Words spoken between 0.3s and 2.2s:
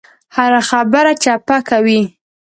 هره خبره چپه کوي.